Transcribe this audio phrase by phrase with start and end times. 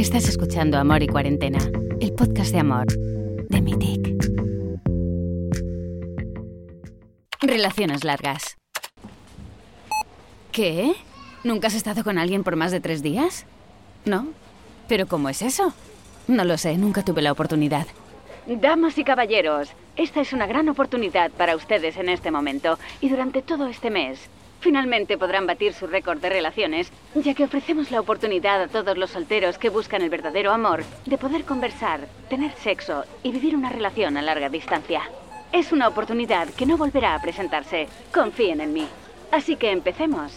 [0.00, 1.58] Estás escuchando Amor y Cuarentena,
[2.00, 4.16] el podcast de amor de Mitic.
[7.42, 8.56] Relaciones largas.
[10.52, 10.94] ¿Qué?
[11.44, 13.44] ¿Nunca has estado con alguien por más de tres días?
[14.06, 14.28] ¿No?
[14.88, 15.74] ¿Pero cómo es eso?
[16.26, 17.86] No lo sé, nunca tuve la oportunidad.
[18.46, 23.42] Damas y caballeros, esta es una gran oportunidad para ustedes en este momento y durante
[23.42, 24.30] todo este mes.
[24.60, 29.10] Finalmente podrán batir su récord de relaciones, ya que ofrecemos la oportunidad a todos los
[29.10, 34.18] solteros que buscan el verdadero amor de poder conversar, tener sexo y vivir una relación
[34.18, 35.02] a larga distancia.
[35.50, 37.88] Es una oportunidad que no volverá a presentarse.
[38.12, 38.86] Confíen en mí.
[39.32, 40.32] Así que empecemos.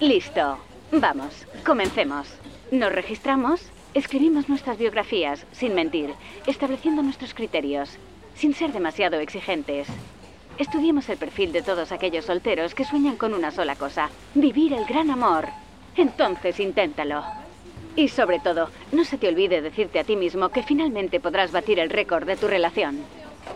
[0.00, 0.58] Listo.
[0.90, 2.28] Vamos, comencemos.
[2.70, 3.60] Nos registramos,
[3.92, 6.14] escribimos nuestras biografías, sin mentir,
[6.46, 7.90] estableciendo nuestros criterios,
[8.34, 9.86] sin ser demasiado exigentes.
[10.58, 14.86] Estudiemos el perfil de todos aquellos solteros que sueñan con una sola cosa, vivir el
[14.86, 15.48] gran amor.
[15.96, 17.22] Entonces inténtalo.
[17.94, 21.78] Y sobre todo, no se te olvide decirte a ti mismo que finalmente podrás batir
[21.78, 23.00] el récord de tu relación.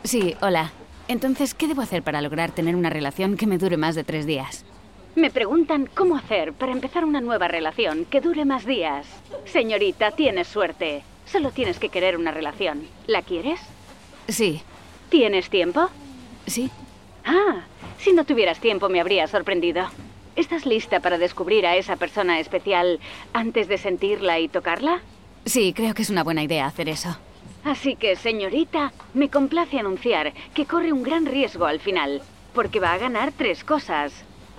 [0.05, 0.73] Sí, hola.
[1.09, 4.27] Entonces, ¿qué debo hacer para lograr tener una relación que me dure más de tres
[4.27, 4.65] días?
[5.17, 9.06] Me preguntan cómo hacer para empezar una nueva relación que dure más días.
[9.47, 11.03] Señorita, tienes suerte.
[11.27, 12.87] Solo tienes que querer una relación.
[13.06, 13.59] ¿La quieres?
[14.28, 14.62] Sí,
[15.09, 15.89] ¿Tienes tiempo?
[16.47, 16.71] sí.
[17.33, 17.61] Ah,
[17.98, 19.86] si no tuvieras tiempo me habría sorprendido.
[20.34, 22.98] ¿Estás lista para descubrir a esa persona especial
[23.33, 25.00] antes de sentirla y tocarla?
[25.45, 27.17] Sí, creo que es una buena idea hacer eso.
[27.62, 32.20] Así que, señorita, me complace anunciar que corre un gran riesgo al final,
[32.53, 34.12] porque va a ganar tres cosas.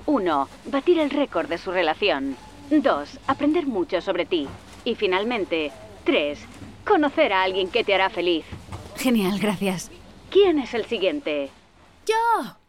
[0.06, 2.38] Uno, batir el récord de su relación.
[2.70, 4.48] Dos, aprender mucho sobre ti.
[4.86, 5.74] Y finalmente,
[6.06, 6.40] tres,
[6.88, 8.46] conocer a alguien que te hará feliz.
[8.96, 9.92] Genial, gracias.
[10.30, 11.50] ¿Quién es el siguiente?
[12.06, 12.61] ¡Yo!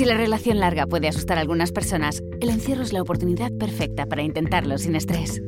[0.00, 4.06] Si la relación larga puede asustar a algunas personas, el encierro es la oportunidad perfecta
[4.06, 5.42] para intentarlo sin estrés.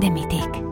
[0.00, 0.69] De Mitic.